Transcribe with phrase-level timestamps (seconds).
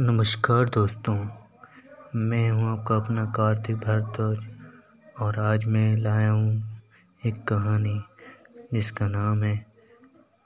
[0.00, 1.14] नमस्कार दोस्तों,
[2.14, 4.46] मैं हूँ आपका अपना कार्तिक भारद्वाज
[5.20, 6.78] और आज मैं लाया हूँ
[7.26, 7.98] एक कहानी
[8.72, 9.54] जिसका नाम है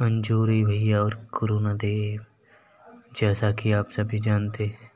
[0.00, 2.24] अंजूरी भैया और कोरोना देव
[3.16, 4.90] जैसा कि आप सभी जानते हैं,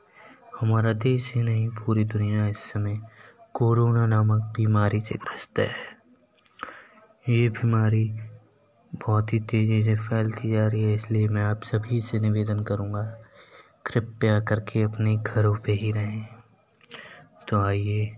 [0.61, 2.99] हमारा देश ही नहीं, पूरी दुनिया इस समय
[3.53, 5.69] कोरोना नामक बीमारी से ग्रस्त है।
[7.29, 8.07] ये बीमारी
[8.91, 13.05] बहुत ही तेज़ी से फैलती जा रही है, इसलिए मैं आप सभी से निवेदन करूँगा
[13.85, 16.25] कृपया करके अपने घरों पे ही रहें।
[17.49, 18.15] तो आइए,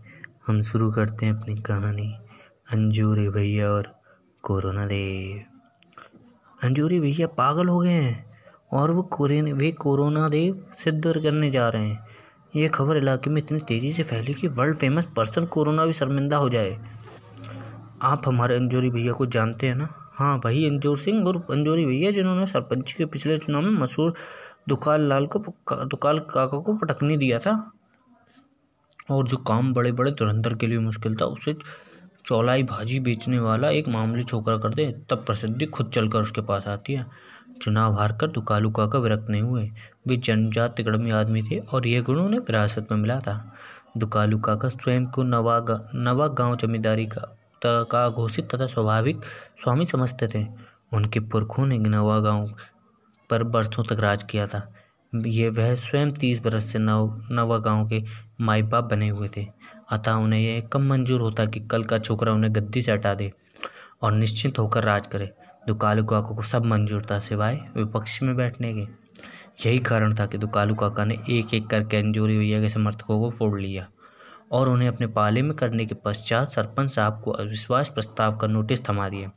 [0.48, 2.18] हम शुरू करते हैं अपनी कहानी।
[2.74, 4.00] अंजूरी भैया और
[4.42, 5.44] कोरोना देव
[6.64, 8.26] अंजूरी भैया पागल हो गए हैं
[8.72, 12.08] और वो कोरोना वे कोरोना देव सिद्ध करने जा रहे हैं।
[12.56, 16.38] ये खबर इलाके में इतनी तेज़ी से फैली कि वर्ल्ड फ़ेमस पर्सन कोरोना भी शर्मिंदा
[16.38, 16.80] हो जाए।
[18.02, 19.94] आप हमारे अंजूरी भैया को जानते हैं ना?
[20.14, 24.14] हाँ वही अंजूर सिंह और अंजूरी भैया जिन्होंने सरपंच के पिछले चुनाव में मशहूर
[24.70, 25.40] दुकाल लाल को
[25.86, 27.72] दुकाल काका को पटकने दिया था।
[29.12, 31.56] और जो काम बड़े बड़े धुरंधर के लिए मुश्किल था, उसे
[32.26, 36.68] चौलाई भाजी बेचने वाला एक मामूली छोकरा कर दे, तब प्रसिद्धि खुद चलकर उसके पास
[36.68, 37.06] आती है।
[37.62, 39.72] चुनाव हार कर दुकालू काका विरक्त नहीं हुए।
[40.08, 43.54] वे जनजात तिकड़मी आदमी थे और यह गुण उन्हें विरासत में मिला था।
[43.98, 45.60] दुकालू काका स्वयं को नवा
[45.96, 47.34] नवा गाँव जमींदारी का
[47.66, 49.22] का घोषित तथा स्वाभाविक
[49.64, 50.46] स्वामी समझते थे।
[50.94, 52.54] उनके पुरखों ने नवा गाँव
[53.30, 54.74] पर बरसों तक राज किया था।
[55.14, 58.04] ये वह स्वयं तीस बरस से नव, नवा गाँव के
[58.42, 59.46] माई बाप बने हुए थे।
[59.92, 63.32] अतः उन्हें यह कम मंजूर होता कि कल का छोकरा उन्हें गद्दी से हटा दे
[64.02, 65.32] और निश्चित होकर राज करे।
[65.68, 69.08] दुकालू काका को सब मंजूर था सिवाय विपक्ष में बैठने के।
[69.66, 73.30] यही कारण था कि दुकालू काका ने एक एक करके अंजूरी भैया के समर्थकों को
[73.30, 73.88] फोड़ लिया
[74.52, 78.88] और उन्हें अपने पाले में करने के पश्चात सरपंच साहब को अविश्वास प्रस्ताव का नोटिस
[78.90, 79.32] थमा दिया।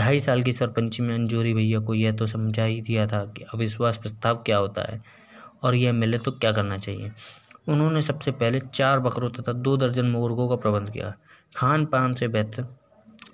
[0.00, 3.44] ढाई साल की सरपंची में अंजोरी भैया को यह तो समझा ही दिया था कि
[3.54, 5.02] अविश्वास प्रस्ताव क्या होता है
[5.62, 7.10] और यह मिले तो क्या करना चाहिए।
[7.68, 11.12] उन्होंने सबसे पहले चार बकरों तथा दो दर्जन मुर्गों का प्रबंध किया।
[11.56, 12.62] खान पान से बेहतर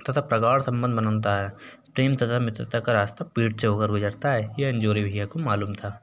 [0.09, 1.49] तथा प्रगाढ़ संबंध बनाता है।
[1.95, 5.73] प्रेम तथा मित्रता का रास्ता पीठ से होकर गुजरता है, यह अंजोरी भैया को मालूम
[5.75, 6.01] था।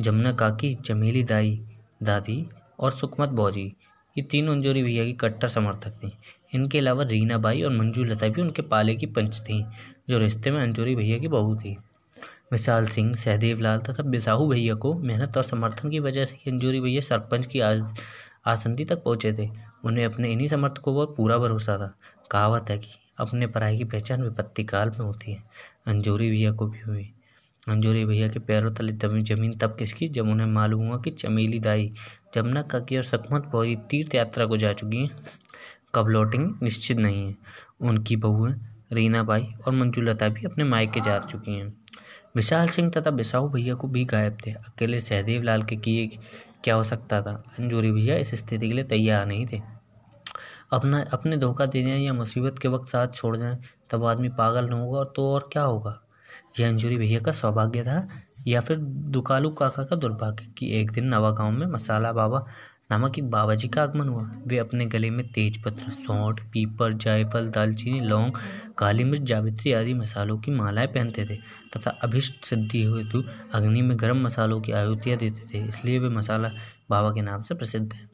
[0.00, 1.60] जमुना काकी, जमीली दाई,
[2.02, 2.46] दादी
[2.80, 3.72] और सुकमत बौजी,
[4.16, 6.12] ये तीनों अंजोरी भैया की कट्टर समर्थक थी।
[6.54, 9.64] इनके अलावा रीना बाई और मंजू लता भी उनके पाले की पंच थी,
[10.08, 11.76] जो रिश्ते में अंजोरी भैया की बहू थी।
[12.52, 16.80] विशाल सिंह, सहदेव लाल तथा बिसाहू भैया को मेहनत और समर्थन की वजह से अंजोरी
[16.80, 17.82] भैया सरपंच की आज
[18.46, 19.48] आसंदी तक पहुँचे थे।
[19.84, 21.94] उन्हें अपने इन्हीं समर्थकों पर पूरा भरोसा था।
[22.30, 22.88] कहावत है कि
[23.18, 25.42] अपने पढ़ाई की पहचान विपत्ति काल में होती है।
[25.86, 27.10] अंजोरी भैया को भी हुई।
[27.68, 31.92] अंजोरी भैया के पैरों तले ज़मीन तब किसकी जब उन्हें मालूम हुआ कि चमेली दाई,
[32.34, 35.10] जमुना काकी और सकमत भौजी तीर्थ यात्रा को जा चुकी हैं।
[35.94, 36.64] कब लौटेंगे?
[36.64, 37.36] निश्चित नहीं है।
[37.80, 38.54] उनकी बहुएँ
[38.92, 41.74] रीना बाई और मंजूलता भी अपने मायके जा चुकी हैं।
[42.36, 46.06] विशाल सिंह तथा बिसाऊ भैया को भी गायब थे। अकेले सहदेव लाल के किए
[46.64, 47.44] क्या हो सकता था?
[47.58, 49.62] अंजूरी भैया इस स्थिति के लिए तैयार नहीं थे।
[50.72, 53.58] अपना, अपने धोखा देने या मुसीबत के वक्त साथ छोड़ जाएँ,
[53.90, 56.00] तब आदमी पागल न होगा और तो और क्या होगा?
[56.60, 58.08] यह अंजूरी भैया का सौभाग्य था
[58.46, 62.46] या फिर दुकालू काका का दुर्भाग्य कि एक दिन नवा गाँव में मसाला बाबा
[62.90, 66.92] नामक एक बाबा जी का आगमन हुआ। वे अपने गले में तेज पत्र सौंठ, पीपर,
[66.94, 68.32] जायफल, दालचीनी, लौंग,
[68.78, 71.36] काली मिर्च, जावित्री आदि मसालों की मालाएँ पहनते थे
[71.76, 73.22] तथा अभिष्ट सिद्धि हेतु
[73.54, 76.50] अग्नि में गर्म मसालों की आहुतियाँ देते थे, इसलिए वे मसाला
[76.90, 78.08] बाबा के नाम से प्रसिद्ध हैं।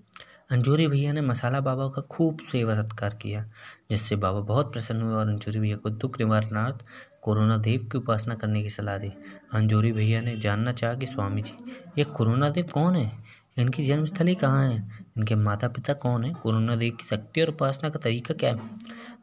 [0.50, 3.44] अंजूरी भैया ने मसाला बाबा का खूब सेवा सत्कार किया,
[3.91, 6.84] जिससे बाबा बहुत प्रसन्न हुए और अंजूरी भैया को दुख निवारणार्थ
[7.22, 9.12] कोरोना देव की उपासना करने की सलाह दी।
[9.54, 11.52] अंजूरी भैया ने जानना चाहा कि स्वामी जी,
[11.98, 13.19] ये कोरोना देव कौन है?
[13.60, 14.88] इनकी जन्मस्थली कहाँ है?
[15.16, 16.32] इनके माता पिता कौन है?
[16.32, 18.60] कोरोना देव की शक्ति और उपासना का तरीका क्या है?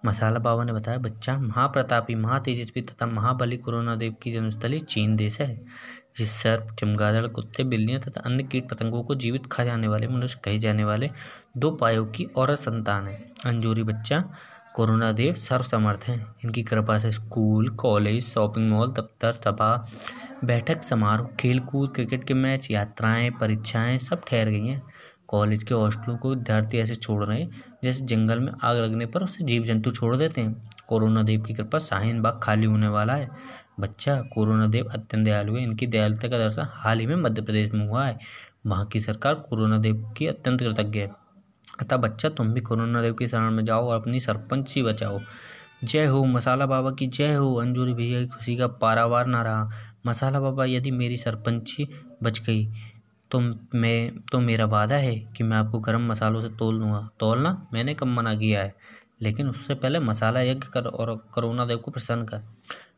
[0.06, 5.42] मसाला बाबा ने बताया, बच्चा महाप्रतापी, महातेजस्वी तथा महाबली कोरोना देव की जन्मस्थली चीन देश
[5.42, 5.66] है।
[6.18, 10.40] जिस सर्प, चमगादड़, कुत्ते, बिल्लियाँ तथा अन्य कीट पतंगों को जीवित खा जाने वाले मनुष्य
[10.44, 11.10] कहे जाने वाले
[11.58, 14.24] दो पायों की औरत संतान है। अंजूरी बच्चा
[14.76, 19.88] कोरोना देव सर्वसमर्थ हैं। इनकी कृपा से स्कूल, कॉलेज, शॉपिंग मॉल, दफ्तर, सभा
[20.44, 24.84] बैठक, समारोह, खेलकूद, क्रिकेट के मैच, यात्राएँ, परीक्षाएँ सब ठहर गई हैं।
[25.28, 29.24] कॉलेज के हॉस्टलों को विद्यार्थी ऐसे छोड़ रहे हैं, जैसे जंगल में आग लगने पर
[29.24, 33.14] उसे जीव जंतु छोड़ देते हैं। कोरोना देव की कृपा शाहीन बाग खाली होने वाला
[33.14, 33.30] है।
[33.80, 37.74] बच्चा कोरोना देव अत्यंत दयालु है। इनकी दयालुता का दर्शन हाल ही में मध्य प्रदेश
[37.74, 38.20] में हुआ है।
[38.66, 41.12] वहाँ की सरकार कोरोना देव की अत्यंत कृतज्ञ है।
[41.80, 45.20] अतः बच्चा, तुम भी कोरोना देव की शरण में जाओ और अपनी सरपंच ही बचाओ।
[45.84, 49.70] जय हो मसाला बाबा की जय हो। अंजूरी भैया की खुशी का पारावार ना रहा।
[50.04, 51.88] मसाला बाबा, यदि मेरी सरपंची
[52.24, 52.68] बच गई
[53.32, 53.40] तो
[53.76, 57.94] मैं तो मेरा वादा है कि मैं आपको गर्म मसालों से तोल दूँगा। तोलना मैंने
[57.94, 58.74] कब मना किया है,
[59.22, 62.44] लेकिन उससे पहले मसाला यज्ञ कर और करोना देव को प्रसन्न कर।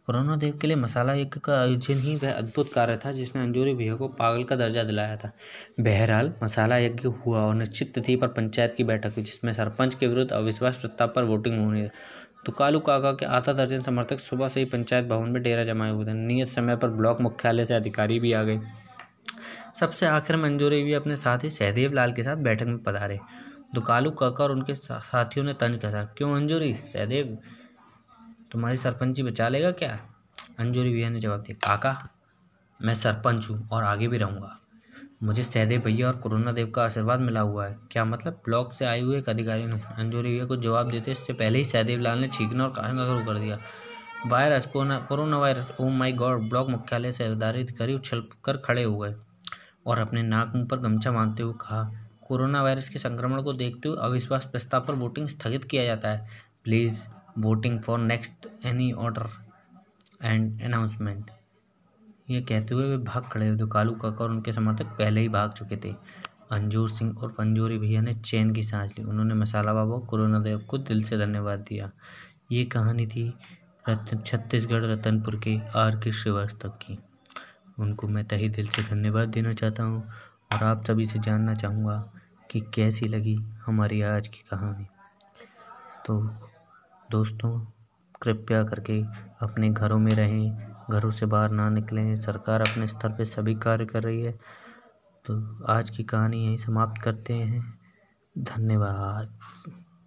[0.06, 3.74] कोरोना देव के लिए मसाला यज्ञ का आयोजन ही वह अद्भुत कार्य था, जिसने अंजूरी
[3.74, 5.32] भैया को पागल का दर्जा दिलाया था।
[5.80, 10.08] बहरहाल, मसाला यज्ञ हुआ और निश्चित तिथि पर पंचायत की बैठक हुई, जिसमें सरपंच के
[10.08, 11.88] विरुद्ध अविश्वास प्रस्ताव पर वोटिंग होनी
[12.44, 15.92] तो कालू काका के आधा दर्जन समर्थक सुबह से ही पंचायत भवन में डेरा जमाए
[15.92, 18.60] हुए थे। नियत समय पर ब्लॉक मुख्यालय से अधिकारी भी आ गए।
[19.80, 23.20] सबसे आखिर में अंजूरी भी अपने साथी सहदेव लाल के साथ बैठक में पधारे।
[23.76, 27.38] तो कालू काका और उनके साथियों ने तंज कसा, क्यों अंजूरी सहदेव?
[28.52, 30.00] तुम्हारी सरपंची बचा लेगा क्या?
[30.60, 32.10] अंजूरी भैया ने जवाब दिया। काका,
[32.80, 34.56] मैं सरपंच हूँ और आगे भी रहूँगा।
[35.22, 38.34] मुझे सहदेव भैया और कोरोना देव का आशीर्वाद मिला हुआ है। क्या मतलब?
[38.46, 41.66] ब्लॉक से आए हुए एक अधिकारी ने अंजूरी भैया को जवाब देते इससे पहले ही
[41.66, 43.58] सहदेव लाल ने छींकना और कहना शुरू कर दिया।
[44.28, 48.98] Virus, corona corona virus oh my god block मुख्यालय से अधिकारी उछल कर खड़े हो
[48.98, 49.14] गए
[49.86, 51.84] और अपने नाक मुँह पर गमछा बांधते हुए कहा,
[52.28, 56.28] कोरोना वायरस के संक्रमण को देखते हुए अविश्वास प्रस्ताव पर वोटिंग स्थगित किया जाता है।
[56.64, 57.00] Please
[57.38, 59.30] voting for next any order
[60.24, 61.32] and announcement
[62.30, 65.30] ये कहते हुए वे भाग खड़े हुए थे। कालू काका और उनके समर्थक पहले ही
[65.30, 65.94] भाग चुके थे।
[66.52, 70.60] अंजूर सिंह और फंजूरी भैया ने चैन की सांस ली। उन्होंने मसाला बाबा कोरोना देव
[70.60, 71.92] को दिल से धन्यवाद दिया।
[72.52, 73.34] ये कहानी थी
[73.90, 76.98] रतन छत्तीसगढ़ रतनपुर के आर के श्रीवास्तव की।
[77.80, 80.04] उनको मैं तही दिल से धन्यवाद देना चाहता हूँ
[80.54, 81.98] और आप सभी से जानना चाहूँगा
[82.52, 83.36] कि कैसी लगी
[83.66, 84.86] हमारी आज की कहानी।
[86.06, 86.22] तो
[87.12, 87.60] दोस्तों,
[88.22, 89.02] कृपया करके
[89.42, 93.86] अपने घरों में रहें घरों से बाहर ना निकलें सरकार अपने स्तर पे सभी कार्य
[93.86, 94.32] कर रही है।
[95.26, 97.80] तो आज की कहानी यहीं समाप्त करते हैं।
[98.38, 99.40] धन्यवाद।